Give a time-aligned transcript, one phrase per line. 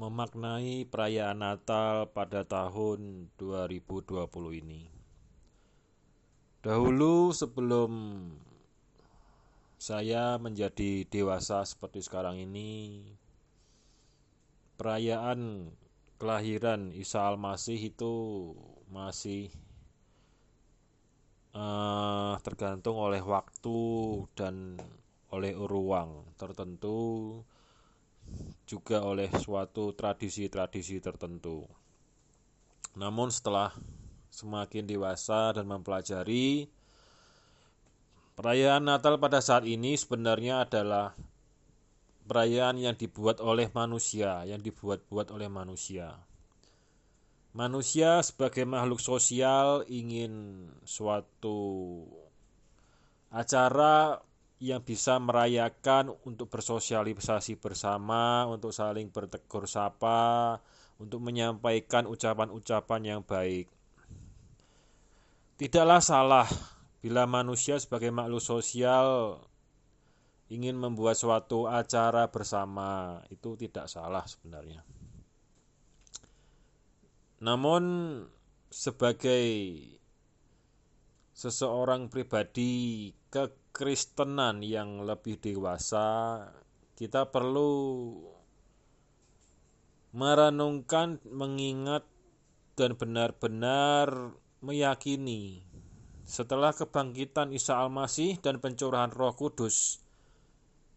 [0.00, 4.16] memaknai perayaan Natal pada tahun 2020
[4.64, 4.88] ini.
[6.64, 7.92] Dahulu sebelum
[9.76, 13.04] saya menjadi dewasa seperti sekarang ini,
[14.80, 15.68] perayaan
[16.16, 18.14] kelahiran Isa Al-Masih itu
[18.88, 19.52] masih
[21.52, 23.80] uh, tergantung oleh waktu
[24.32, 24.80] dan
[25.28, 27.40] oleh ruang tertentu
[28.70, 31.66] juga oleh suatu tradisi-tradisi tertentu.
[32.94, 33.74] Namun setelah
[34.30, 36.70] semakin dewasa dan mempelajari
[38.38, 41.12] perayaan Natal pada saat ini sebenarnya adalah
[42.30, 46.14] perayaan yang dibuat oleh manusia, yang dibuat-buat oleh manusia.
[47.50, 52.06] Manusia sebagai makhluk sosial ingin suatu
[53.34, 54.22] acara
[54.60, 60.60] yang bisa merayakan untuk bersosialisasi bersama, untuk saling bertegur sapa,
[61.00, 63.72] untuk menyampaikan ucapan-ucapan yang baik.
[65.56, 66.48] Tidaklah salah
[67.00, 69.40] bila manusia sebagai makhluk sosial
[70.52, 74.84] ingin membuat suatu acara bersama, itu tidak salah sebenarnya.
[77.40, 77.82] Namun
[78.68, 79.48] sebagai
[81.32, 86.36] seseorang pribadi ke kekristenan yang lebih dewasa,
[87.00, 88.12] kita perlu
[90.12, 92.04] merenungkan, mengingat,
[92.76, 95.64] dan benar-benar meyakini
[96.28, 100.04] setelah kebangkitan Isa Al-Masih dan pencurahan Roh Kudus,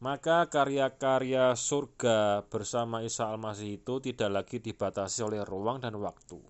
[0.00, 6.40] maka karya-karya surga bersama Isa Al-Masih itu tidak lagi dibatasi oleh ruang dan waktu.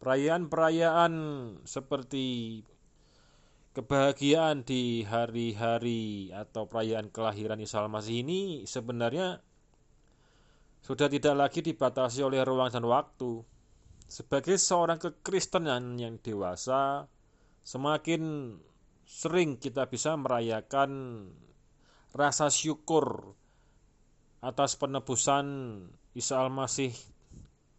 [0.00, 1.12] Perayaan-perayaan
[1.68, 2.24] seperti
[3.72, 9.40] kebahagiaan di hari-hari atau perayaan kelahiran Isa Al-Masih ini sebenarnya
[10.84, 13.40] sudah tidak lagi dibatasi oleh ruang dan waktu.
[14.04, 17.08] Sebagai seorang kekristenan yang dewasa,
[17.64, 18.54] semakin
[19.08, 21.24] sering kita bisa merayakan
[22.12, 23.32] rasa syukur
[24.44, 25.46] atas penebusan
[26.12, 26.92] Isa Al-Masih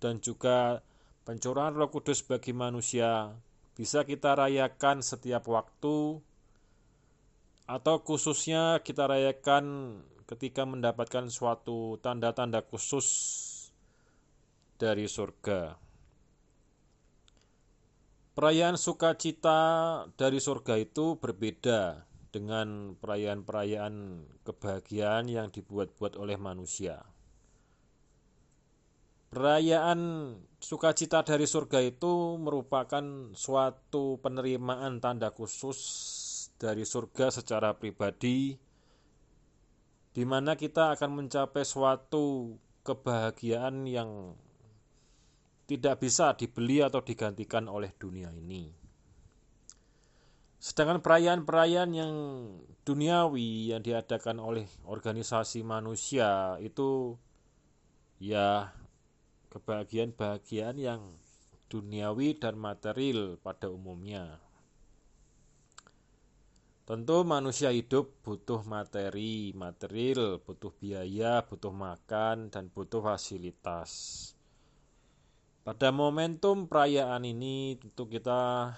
[0.02, 0.82] dan juga
[1.22, 3.30] pencurahan Roh Kudus bagi manusia
[3.74, 6.22] bisa kita rayakan setiap waktu
[7.66, 9.98] atau khususnya kita rayakan
[10.30, 13.08] ketika mendapatkan suatu tanda-tanda khusus
[14.78, 15.78] dari surga.
[18.34, 19.62] Perayaan sukacita
[20.18, 22.02] dari surga itu berbeda
[22.34, 23.94] dengan perayaan-perayaan
[24.42, 27.06] kebahagiaan yang dibuat-buat oleh manusia.
[29.30, 35.80] Perayaan sukacita dari surga itu merupakan suatu penerimaan tanda khusus
[36.56, 38.56] dari surga secara pribadi
[40.16, 42.56] di mana kita akan mencapai suatu
[42.88, 44.40] kebahagiaan yang
[45.68, 48.72] tidak bisa dibeli atau digantikan oleh dunia ini.
[50.64, 52.14] Sedangkan perayaan-perayaan yang
[52.88, 57.20] duniawi yang diadakan oleh organisasi manusia itu
[58.22, 58.72] ya
[59.54, 61.02] kebahagiaan-bahagiaan yang
[61.70, 64.42] duniawi dan material pada umumnya.
[66.84, 73.92] Tentu manusia hidup butuh materi, material, butuh biaya, butuh makan, dan butuh fasilitas.
[75.64, 78.76] Pada momentum perayaan ini tentu kita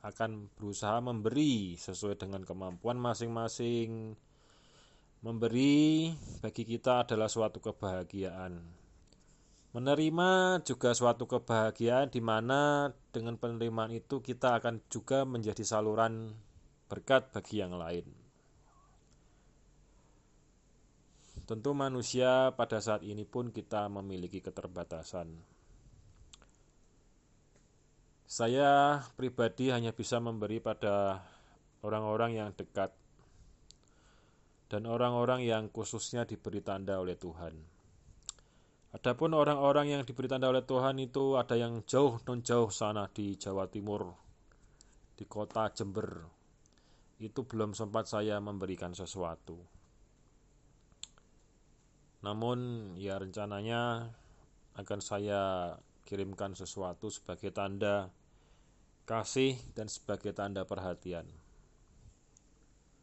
[0.00, 4.16] akan berusaha memberi sesuai dengan kemampuan masing-masing.
[5.20, 6.08] Memberi
[6.40, 8.79] bagi kita adalah suatu kebahagiaan.
[9.70, 16.34] Menerima juga suatu kebahagiaan di mana dengan penerimaan itu kita akan juga menjadi saluran
[16.90, 18.02] berkat bagi yang lain.
[21.46, 25.38] Tentu manusia pada saat ini pun kita memiliki keterbatasan.
[28.26, 31.22] Saya pribadi hanya bisa memberi pada
[31.86, 32.90] orang-orang yang dekat
[34.70, 37.79] dan orang-orang yang khususnya diberi tanda oleh Tuhan.
[38.90, 43.38] Adapun orang-orang yang diberi tanda oleh Tuhan itu ada yang jauh non jauh sana di
[43.38, 44.10] Jawa Timur,
[45.14, 46.26] di kota Jember.
[47.22, 49.62] Itu belum sempat saya memberikan sesuatu.
[52.26, 54.10] Namun ya rencananya
[54.74, 58.10] akan saya kirimkan sesuatu sebagai tanda
[59.06, 61.30] kasih dan sebagai tanda perhatian.